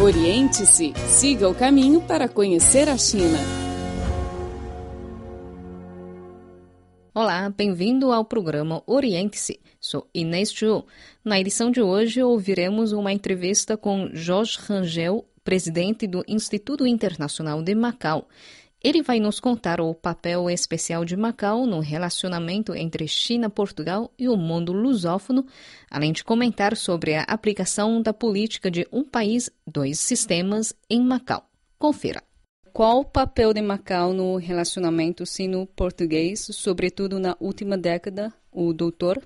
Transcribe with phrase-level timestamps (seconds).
[0.00, 3.38] Oriente-se, siga o caminho para conhecer a China.
[7.14, 9.60] Olá, bem-vindo ao programa Oriente-se.
[9.78, 10.86] Sou Inês Chu.
[11.22, 17.74] Na edição de hoje, ouviremos uma entrevista com Jorge Rangel, presidente do Instituto Internacional de
[17.74, 18.26] Macau.
[18.84, 24.28] Ele vai nos contar o papel especial de Macau no relacionamento entre China, Portugal e
[24.28, 25.46] o mundo lusófono,
[25.88, 31.48] além de comentar sobre a aplicação da política de um país, dois sistemas em Macau.
[31.78, 32.22] Confira.
[32.72, 39.22] Qual o papel de Macau no relacionamento sino-português, sobretudo na última década, o doutor?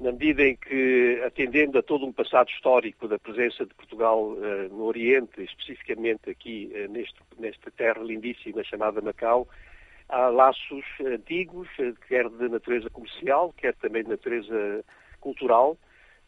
[0.00, 4.68] Na medida em que, atendendo a todo um passado histórico da presença de Portugal uh,
[4.70, 9.48] no Oriente, especificamente aqui uh, neste, nesta terra lindíssima chamada Macau,
[10.08, 14.84] há laços antigos, uh, quer de natureza comercial, quer também de natureza
[15.20, 15.76] cultural,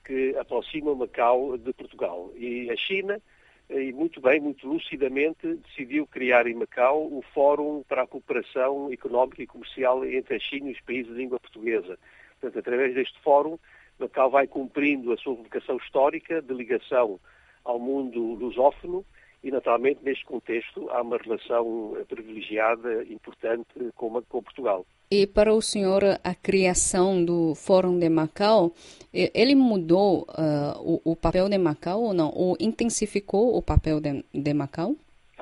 [0.05, 2.33] que aproximam Macau de Portugal.
[2.35, 3.21] E a China,
[3.69, 9.45] e muito bem, muito lucidamente, decidiu criar em Macau o Fórum para a Cooperação Económica
[9.45, 11.97] e Comercial entre a China e os países de língua portuguesa
[12.41, 13.59] Portanto, através deste fórum,
[13.99, 17.21] Macau vai cumprindo a sua vocação histórica de ligação
[17.65, 19.05] ao mundo lusófono
[19.45, 24.87] e, naturalmente, neste contexto, há uma relação privilegiada, importante com, com Portugal.
[25.11, 28.73] E para o senhor, a criação do Fórum de Macau,
[29.13, 32.31] ele mudou uh, o, o, papel de Macau ou não?
[32.33, 34.95] Ou intensificou o papel de, de Macau?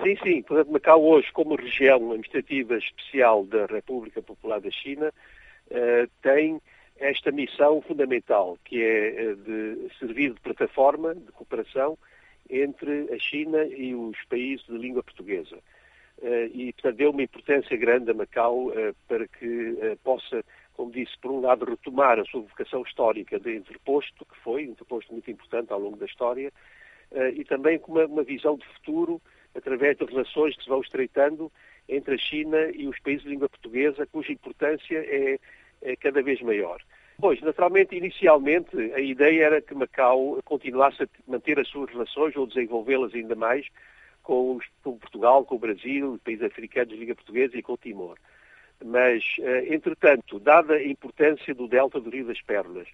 [0.02, 0.42] Sim, sim.
[0.42, 5.12] Portanto, Macau hoje, como região administrativa especial da República Popular da China,
[5.70, 6.58] uh, tem
[6.98, 11.96] esta missão fundamental, que é eh, de servir de plataforma de cooperação
[12.50, 15.58] entre a China e os países de língua portuguesa.
[16.20, 21.16] Eh, e, portanto, deu uma importância grande a Macau eh, para que possa, como disse,
[21.20, 25.30] por um lado, retomar a sua vocação histórica de interposto, que foi um interposto muito
[25.30, 26.52] importante ao longo da história,
[27.34, 29.18] e também com uma, uma visão de futuro
[29.55, 31.50] através de relações que se vão estreitando
[31.88, 35.38] entre a China e os países de língua portuguesa, cuja importância é
[36.00, 36.80] cada vez maior.
[37.20, 42.46] Pois, naturalmente, inicialmente, a ideia era que Macau continuasse a manter as suas relações ou
[42.46, 43.66] desenvolvê-las ainda mais
[44.22, 48.17] com, Portugal, com o Brasil, países africanos, Liga Portuguesa e com Timor.
[48.84, 52.86] Mas, eh, entretanto, dada a importância do delta do Rio das Pérolas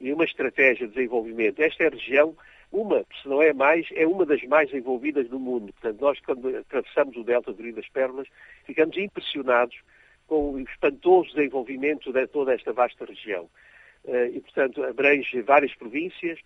[0.00, 2.36] e uma estratégia de desenvolvimento, esta é a região,
[2.70, 5.72] uma, se não é mais, é uma das mais envolvidas do mundo.
[5.72, 8.28] Portanto, nós, quando atravessamos o delta do Rio das Pérolas,
[8.64, 9.76] ficamos impressionados
[10.26, 13.48] com o espantoso desenvolvimento de toda esta vasta região.
[14.04, 16.38] Eh, e, portanto, abrange várias províncias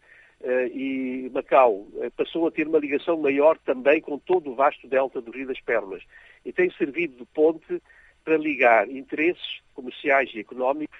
[0.42, 4.86] eh, e Macau eh, passou a ter uma ligação maior também com todo o vasto
[4.86, 6.02] delta do Rio das Perlas
[6.44, 7.82] e tem servido de ponte
[8.24, 10.98] para ligar interesses comerciais e económicos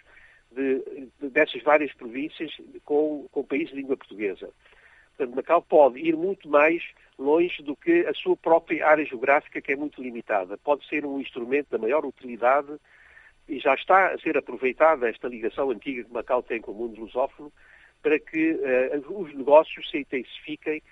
[0.51, 0.83] de,
[1.21, 2.51] de, dessas várias províncias
[2.85, 4.49] com, com o país de língua portuguesa.
[5.17, 6.83] Portanto, Macau pode ir muito mais
[7.19, 10.59] longe do que a sua própria área geográfica, que é muito limitada.
[10.59, 12.77] Pode ser um instrumento da maior utilidade
[13.49, 17.01] e já está a ser aproveitada esta ligação antiga que Macau tem com o mundo
[17.01, 17.53] lusófono
[18.03, 20.83] para que uh, os negócios se intensifiquem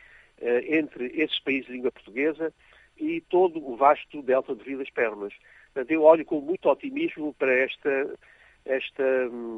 [0.41, 2.53] uh, entre esses países de língua portuguesa
[2.97, 5.35] e todo o vasto delta de Vilas Pernas.
[5.73, 8.19] Portanto, eu olho com muito otimismo para esta,
[8.65, 9.05] esta,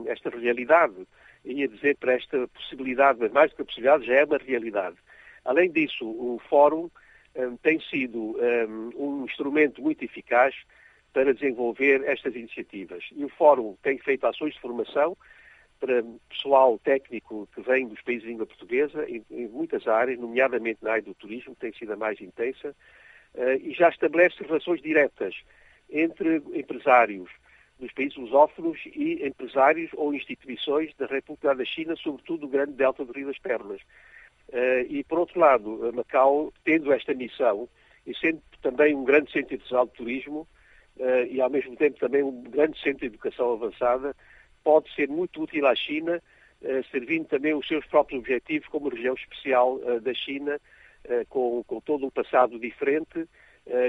[0.06, 1.06] esta realidade
[1.46, 4.96] ia dizer para esta possibilidade, mas mais do que a possibilidade, já é uma realidade.
[5.44, 6.90] Além disso, o Fórum
[7.36, 10.54] um, tem sido um, um instrumento muito eficaz
[11.12, 13.04] para desenvolver estas iniciativas.
[13.14, 15.16] E o Fórum tem feito ações de formação
[15.78, 20.82] para pessoal técnico que vem dos países de língua portuguesa, em, em muitas áreas, nomeadamente
[20.82, 22.74] na área do turismo, que tem sido a mais intensa,
[23.34, 25.34] uh, e já estabelece relações diretas
[25.90, 27.30] entre empresários,
[27.78, 33.04] dos países lusófonos e empresários ou instituições da República da China, sobretudo do grande delta
[33.04, 33.80] do Rio das Pernas.
[34.48, 37.68] Uh, e, por outro lado, Macau, tendo esta missão
[38.06, 40.46] e sendo também um grande centro internacional de turismo
[40.96, 44.14] uh, e, ao mesmo tempo, também um grande centro de educação avançada,
[44.62, 46.22] pode ser muito útil à China,
[46.62, 50.60] uh, servindo também os seus próprios objetivos como região especial da China,
[51.28, 53.28] com, com todo um passado diferente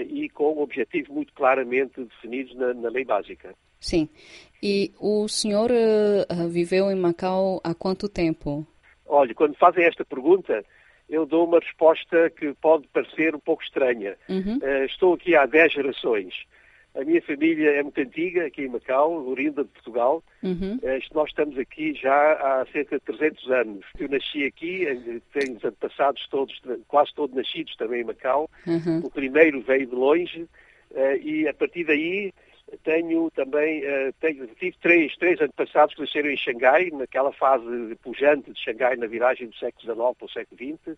[0.08, 3.56] e com objetivos muito claramente definidos na, na lei básica.
[3.80, 4.10] Sim.
[4.62, 8.66] E o senhor uh, viveu em Macau há quanto tempo?
[9.06, 10.66] Olha, quando fazem esta pergunta,
[11.10, 14.18] eu dou uma resposta que pode parecer um pouco estranha.
[14.28, 14.58] Uhum.
[14.58, 16.34] Uh, estou aqui há 10 gerações.
[16.96, 20.24] A minha família é muito antiga, aqui em Macau, orinda de Portugal.
[20.42, 20.80] Uhum.
[20.82, 23.86] Uh, nós estamos aqui já há cerca de 300 anos.
[24.00, 24.86] Eu nasci aqui,
[25.32, 28.50] tenho antepassados todos, quase todos nascidos também em Macau.
[28.66, 29.02] Uhum.
[29.04, 30.42] O primeiro veio de longe
[30.92, 32.34] uh, e a partir daí
[32.84, 38.52] tenho também, uh, tenho, tive três, três antepassados que nasceram em Xangai, naquela fase pujante
[38.52, 40.98] de Xangai na viragem do século XIX para o século XX,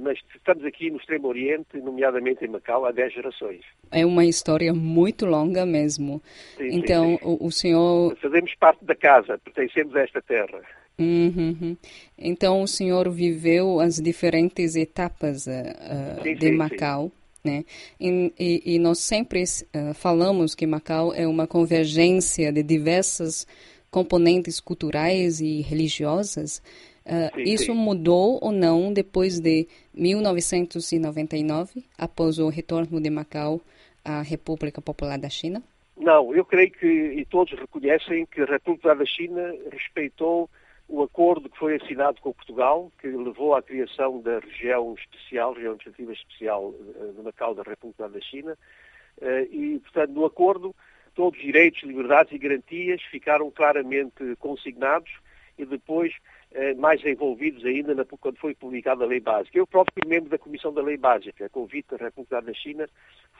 [0.00, 3.60] mas estamos aqui no Extremo Oriente, nomeadamente em Macau, há 10 gerações.
[3.90, 6.22] É uma história muito longa mesmo.
[6.56, 7.24] Sim, então, sim, sim.
[7.24, 8.16] O, o, senhor...
[8.16, 10.62] Fazemos parte da casa, pertencemos a esta terra.
[10.98, 11.76] Uhum.
[12.16, 17.12] Então, o senhor viveu as diferentes etapas uh, de Macau.
[17.46, 17.64] Né?
[18.00, 23.46] E, e, e, nós sempre uh, falamos que Macau é uma convergência de diversas
[23.88, 26.60] componentes culturais e religiosas.
[27.06, 27.78] Uh, sim, isso sim.
[27.78, 33.60] mudou ou não depois de 1999, após o retorno de Macau
[34.04, 35.62] à República Popular da China?
[35.96, 40.50] Não, eu creio que, e todos reconhecem, que a República da China respeitou
[40.88, 45.72] o acordo que foi assinado com Portugal, que levou à criação da região especial, região
[45.72, 48.56] administrativa especial eh, de Macau da República da China,
[49.20, 50.74] eh, e, portanto, no acordo,
[51.14, 55.10] todos os direitos, liberdades e garantias ficaram claramente consignados
[55.58, 56.14] e depois
[56.52, 59.58] eh, mais envolvidos ainda na, quando foi publicada a Lei Básica.
[59.58, 62.88] Eu próprio fui membro da Comissão da Lei Básica, convite da República da China,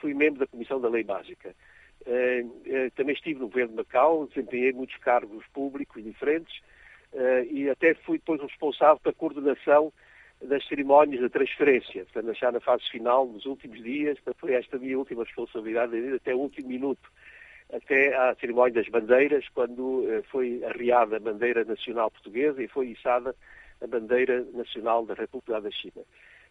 [0.01, 1.55] fui membro da Comissão da Lei Básica.
[2.95, 6.61] Também estive no governo de Macau, desempenhei muitos cargos públicos diferentes,
[7.49, 9.91] e até fui depois o responsável pela coordenação
[10.41, 14.79] das cerimónias de transferência, portanto, já na fase final, nos últimos dias, foi esta a
[14.79, 17.11] minha última responsabilidade, até o último minuto,
[17.73, 22.89] até à cerimónia das bandeiras, quando uh, foi arriada a bandeira nacional portuguesa e foi
[22.89, 23.35] içada
[23.81, 26.03] a bandeira nacional da República da China.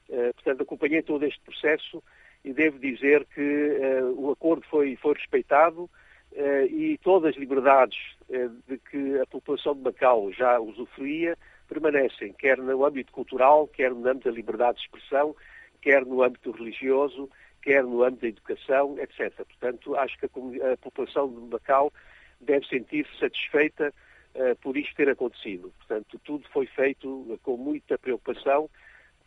[0.09, 2.03] Uh, portanto, acompanhei todo este processo
[2.45, 3.69] e devo dizer que
[4.17, 5.91] o acordo foi, foi respeitado,
[6.39, 11.37] eh, e todas as liberdades eh, de que a população de Macau já usufruía
[11.69, 15.35] permanecem, quer no âmbito cultural, quer no âmbito da liberdade de expressão,
[15.81, 17.29] quer no âmbito religioso,
[17.63, 19.33] quer no âmbito da educação, etc.
[19.45, 21.93] Portanto, acho que a, a população de Macau
[22.41, 23.93] deve sentir-se satisfeita
[24.35, 25.73] uh, por isto ter acontecido.
[25.79, 28.69] Portanto, tudo foi feito com muita preocupação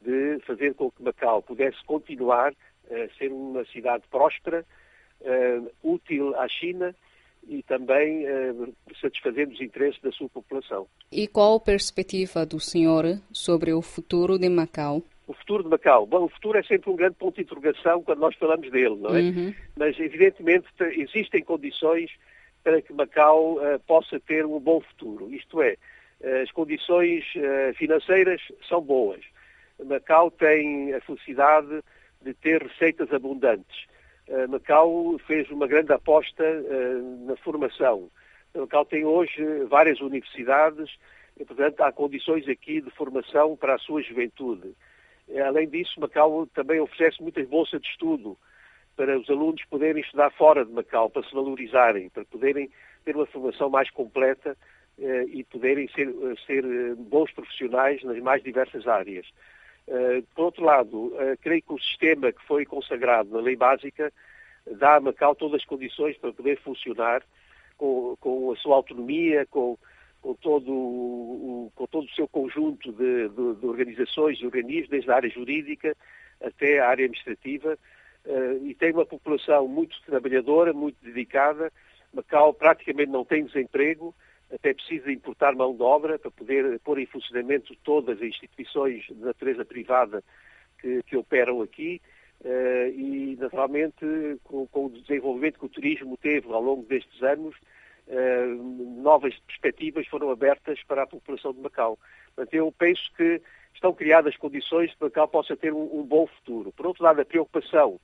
[0.01, 2.53] de fazer com que Macau pudesse continuar
[2.89, 4.65] a ser uma cidade próspera,
[5.21, 6.95] uh, útil à China
[7.47, 10.87] e também uh, satisfazendo os interesses da sua população.
[11.11, 15.03] E qual a perspectiva do senhor sobre o futuro de Macau?
[15.27, 16.05] O futuro de Macau?
[16.05, 19.15] Bom, o futuro é sempre um grande ponto de interrogação quando nós falamos dele, não
[19.15, 19.21] é?
[19.21, 19.53] Uhum.
[19.75, 22.11] Mas, evidentemente, existem condições
[22.63, 25.33] para que Macau uh, possa ter um bom futuro.
[25.33, 25.77] Isto é,
[26.43, 29.21] as condições uh, financeiras são boas.
[29.85, 31.81] Macau tem a felicidade
[32.21, 33.87] de ter receitas abundantes.
[34.29, 38.09] Eh, Macau fez uma grande aposta eh, na formação.
[38.53, 40.97] Macau tem hoje várias universidades
[41.39, 44.75] e, portanto, há condições aqui de formação para a sua juventude.
[45.27, 48.37] Eh, além disso, Macau também oferece muitas bolsas de estudo
[48.95, 52.69] para os alunos poderem estudar fora de Macau, para se valorizarem, para poderem
[53.05, 54.55] ter uma formação mais completa
[55.31, 56.13] e poderem ser,
[56.45, 59.25] ser bons profissionais nas mais diversas áreas.
[59.89, 64.13] Eh, por outro lado, uh, creio que o sistema que foi consagrado na lei básica
[64.77, 67.23] dá a Macau todas as condições para poder funcionar
[67.75, 69.79] com, com a sua autonomia, com,
[70.21, 75.09] com, todo o, com todo o seu conjunto de, de, de organizações e organismos, desde
[75.09, 75.97] a área jurídica
[76.39, 77.75] até a área administrativa,
[78.27, 81.73] uh, e tem uma população muito trabalhadora, muito dedicada.
[82.13, 84.13] Macau praticamente não tem desemprego,
[84.51, 89.15] até precisa importar mão de obra para poder pôr em funcionamento todas as instituições de
[89.15, 90.23] natureza privada
[90.79, 92.01] que, que operam aqui
[92.41, 94.05] uh, e, naturalmente,
[94.43, 97.55] com, com, o desenvolvimento que o turismo teve ao longo destes anos,
[98.07, 101.99] uh, novas perspectivas foram abertas para a população de Macau.
[102.35, 103.41] Portanto, eu penso que
[103.73, 106.71] estão criadas condições para que Macau possa ter um, um bom futuro.
[106.71, 107.99] Por outro lado, a preocupação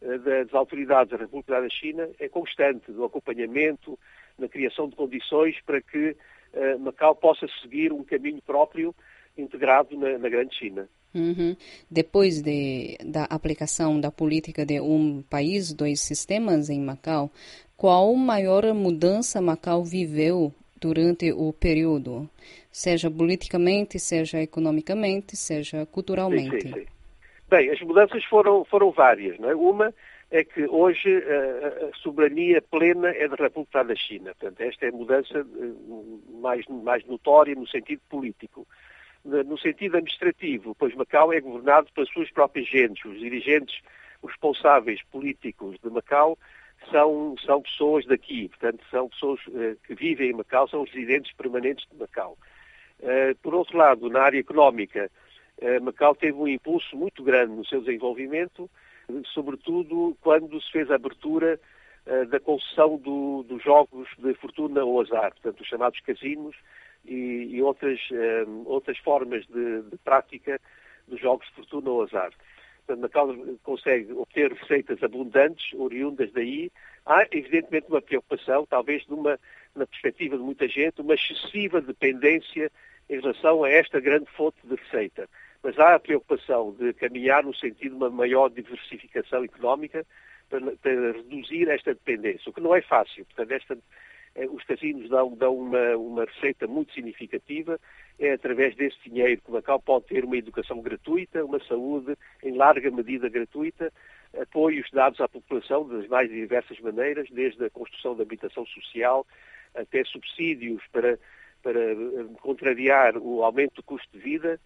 [0.00, 3.98] uh, das autoridades da República da China é constante, do acompanhamento,
[4.38, 6.16] na criação de condições para que
[6.54, 8.94] uh, Macau possa seguir um caminho próprio
[9.36, 10.88] integrado na, na Grande China.
[11.14, 11.56] Uhum.
[11.90, 17.30] Depois de, da aplicação da política de um país, dois sistemas em Macau,
[17.76, 22.28] qual maior mudança Macau viveu durante o período,
[22.70, 26.60] seja politicamente, seja economicamente, seja culturalmente?
[26.60, 26.86] Sim, sim, sim.
[27.48, 29.38] Bem, as mudanças foram, foram várias.
[29.38, 29.54] Não é?
[29.54, 29.94] Uma
[30.30, 34.34] é que hoje a, soberania plena é da República da China.
[34.34, 38.66] Portanto, esta é a mudança eh, mais, mais notória no sentido político.
[39.24, 43.04] No sentido administrativo, pois Macau é governado pelas suas próprias gentes.
[43.04, 43.80] Os dirigentes,
[44.24, 46.38] responsáveis políticos de Macau
[46.90, 49.40] são, são pessoas daqui, portanto, são pessoas
[49.84, 52.38] que vivem em Macau, são os residentes permanentes de Macau.
[53.42, 55.10] Por outro lado, na área económica,
[55.82, 58.70] Macau teve um impulso muito grande no seu desenvolvimento,
[59.32, 61.58] sobretudo quando se fez a abertura
[62.06, 66.56] uh, da concessão do, dos jogos de fortuna ou azar, portanto, os chamados casinos
[67.04, 70.60] e, e outras, uh, outras formas de, de prática
[71.06, 72.32] dos jogos de fortuna ou azar.
[72.86, 76.70] Portanto, Macau consegue obter receitas abundantes, oriundas daí.
[77.04, 79.38] Há, evidentemente, uma preocupação, talvez numa,
[79.74, 82.70] na perspectiva de muita gente, uma excessiva dependência
[83.10, 85.28] em relação a esta grande fonte de receita.
[85.62, 90.06] Mas há a preocupação de caminhar no sentido de uma maior diversificação económica
[90.48, 93.24] para, para reduzir esta dependência, o que não é fácil.
[93.26, 93.78] Portanto, esta,
[94.34, 97.78] eh, os casinos dão, dão uma, uma, receita muito significativa.
[98.18, 102.56] É através desse dinheiro que o Macau pode ter uma educação gratuita, uma saúde em
[102.56, 103.92] larga medida gratuita,
[104.40, 109.26] apoios dados à população das mais diversas maneiras, desde a construção de habitação social
[109.74, 111.18] até subsídios para,
[111.62, 114.60] para eh, contrariar o aumento do custo de vida.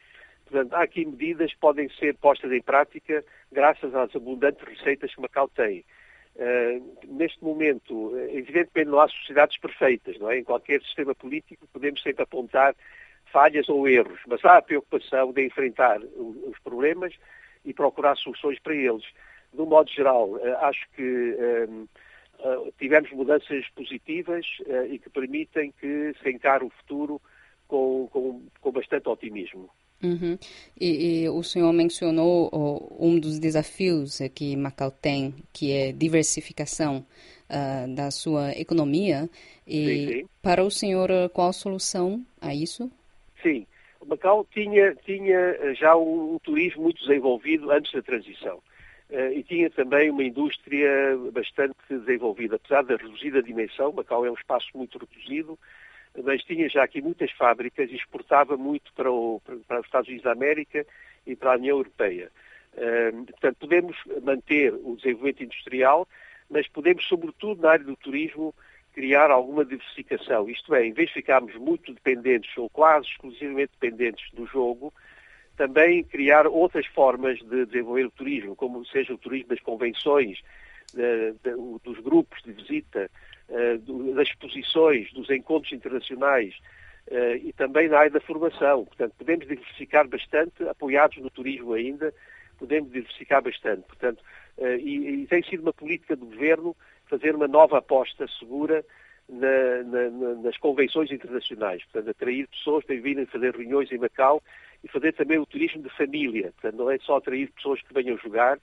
[0.45, 5.21] Portanto, há aqui medidas que podem ser postas em prática graças às abundantes receitas que
[5.21, 5.85] Macau tem.
[6.35, 10.39] Uh, neste momento, evidentemente não há sociedades perfeitas, não é?
[10.39, 12.75] Em qualquer sistema político podemos sempre apontar
[13.27, 17.15] falhas ou erros, mas há a preocupação de enfrentar os problemas
[17.65, 19.05] e procurar soluções para eles.
[19.53, 24.45] De um modo geral, uh, acho que uh, tivemos mudanças positivas
[24.91, 27.21] e que permitem que se encare o futuro
[27.69, 29.71] com, com, com bastante otimismo.
[30.03, 30.37] Uhum.
[30.81, 37.07] E, e, o senhor mencionou oh, um dos desafios que Macau tem, que é diversificação
[37.49, 39.31] uh, da sua economia.
[39.67, 40.29] E sim, sim.
[40.43, 42.91] para o senhor, qual a solução a isso?
[43.43, 43.65] Sim,
[44.05, 48.59] Macau tinha, tinha já um, um turismo muito desenvolvido antes da transição.
[49.09, 50.89] Uh, e tinha também uma indústria
[51.33, 52.57] bastante desenvolvida.
[52.57, 55.57] Apesar da reduzida dimensão, Macau é um espaço muito reduzido,
[56.25, 60.25] mas tinha já aqui muitas fábricas e exportava muito para, o, para os Estados Unidos
[60.25, 60.87] da América
[61.27, 62.31] e para a União Europeia.
[63.31, 66.09] Portanto, podemos manter o desenvolvimento industrial,
[66.51, 68.55] mas podemos, sobretudo na área do turismo,
[68.93, 70.49] criar alguma diversificação.
[70.49, 74.93] Isto é, em vez de ficarmos muito dependentes ou quase exclusivamente dependentes do jogo,
[75.57, 80.41] também criar outras formas de desenvolver o turismo, como seja o turismo das convenções,
[81.83, 83.11] dos grupos de visita,
[84.15, 86.55] das exposições, dos encontros internacionais
[87.09, 88.85] eh, e também na área da formação.
[88.85, 92.15] Portanto, podemos diversificar bastante, apoiados no turismo ainda,
[92.59, 93.83] podemos diversificar bastante.
[93.83, 94.23] Portanto,
[94.59, 98.85] eh, e, e tem sido uma política do governo fazer uma nova aposta segura
[99.29, 104.43] na, na, nas convenções internacionais, portanto, atrair pessoas para virem fazer reuniões em Macau
[104.83, 106.53] e fazer também o turismo de família.
[106.53, 108.59] Portanto, não é só atrair pessoas que venham jogar,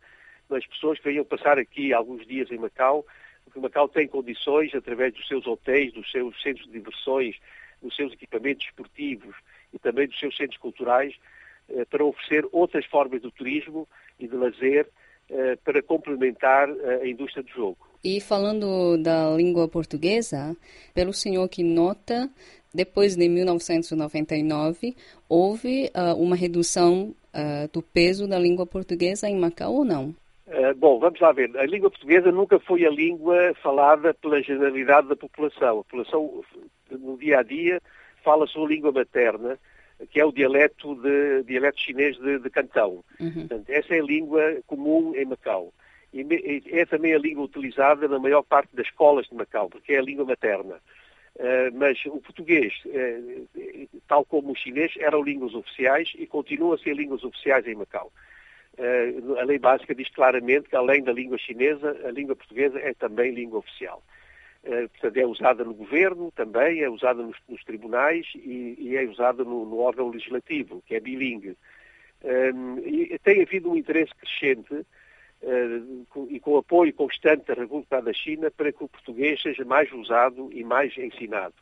[0.49, 3.05] mas pessoas que venham passar aqui alguns dias em Macau
[3.49, 7.35] porque Macau tem condições, através dos seus hotéis, dos seus centros de diversões,
[7.81, 9.35] dos seus equipamentos esportivos
[9.73, 11.15] e também dos seus centros culturais,
[11.69, 13.87] eh, para oferecer outras formas de turismo
[14.19, 14.87] e de lazer
[15.29, 17.77] eh, para complementar eh, a indústria do jogo.
[18.03, 20.55] E falando da língua portuguesa,
[20.93, 22.29] pelo senhor que nota,
[22.73, 24.95] depois de 1999,
[25.27, 27.13] houve uma redução
[27.73, 30.15] do peso da língua portuguesa em Macau ou não?
[30.49, 31.55] Eh, bom, vamos lá ver.
[31.57, 35.79] A língua portuguesa nunca foi a língua falada pela generalidade da população.
[35.79, 36.43] A população,
[36.89, 37.79] no dia a dia,
[38.23, 39.59] fala a sua língua materna,
[40.09, 43.03] que é o dialeto, de, dialeto chinês de, de Cantão.
[43.19, 43.31] Uhum.
[43.31, 45.71] Portanto, essa é a língua comum em Macau.
[46.11, 46.25] E
[46.71, 50.01] é também a língua utilizada na maior parte das escolas de Macau, porque é a
[50.01, 50.79] língua materna.
[51.35, 56.77] Uh, mas o português, uh, tal como o chinês, eram línguas oficiais e continuam a
[56.79, 58.11] ser línguas oficiais em Macau.
[58.79, 62.93] Eh, a lei básica diz claramente que, além da língua chinesa, a língua portuguesa é
[62.93, 64.01] também língua oficial.
[64.63, 69.03] Eh, portanto, é usada no governo também, é usada nos, nos tribunais e, e, é
[69.03, 71.57] usada no, no, órgão legislativo, que é bilingue.
[72.23, 74.85] Um, e tem havido um interesse crescente
[76.09, 79.89] com, e com apoio constante da República da China para que o português seja mais
[79.93, 81.55] usado e mais ensinado.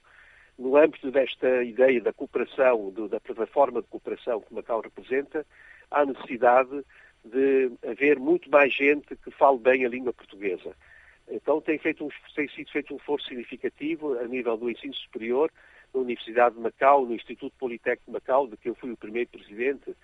[0.57, 5.45] No âmbito desta ideia da cooperação, da plataforma de cooperação que Macau representa,
[5.91, 6.83] há necessidade
[7.27, 10.75] de haver muito mais gente que fale bem a língua portuguesa.
[11.29, 15.51] Então tem, feito um, tem sido feito um esforço significativo a nível do ensino superior,
[15.93, 19.29] na Universidade de Macau, no Instituto Politécnico de Macau, de que eu fui o primeiro
[19.29, 19.95] presidente,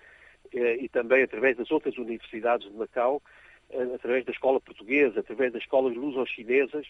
[0.52, 3.22] eh, e também através das outras universidades de Macau,
[3.70, 6.86] eh, através da escola portuguesa, através das escolas luso-chinesas,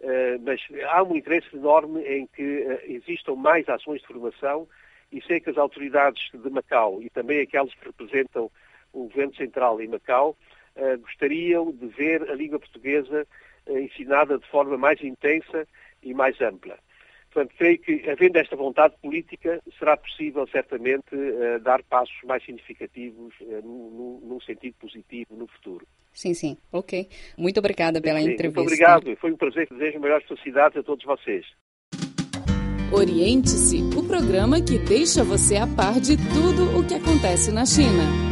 [0.00, 4.68] eh, mas há um interesse enorme em que existam mais ações de formação
[5.10, 8.50] e sei que as autoridades de Macau e também aquelas que representam
[8.92, 10.36] o governo central em Macau
[10.76, 13.26] uh, gostariam de ver a língua portuguesa
[13.66, 15.66] uh, ensinada de forma mais intensa
[16.02, 16.78] e mais ampla.
[17.30, 23.34] Portanto, creio que, havendo esta vontade política, será possível, certamente, uh, dar passos mais significativos
[23.64, 25.86] num, num, sentido positivo no futuro.
[26.12, 26.58] Sim, sim.
[26.70, 27.08] Ok.
[27.38, 28.60] Muito obrigada pela sim, entrevista.
[28.60, 29.16] Muito obrigado.
[29.16, 29.66] Foi um prazer.
[29.70, 31.46] Desejo melhores felicidades a todos vocês.
[32.92, 38.31] Oriente-se, o programa que deixa você a par de tudo o que acontece na China.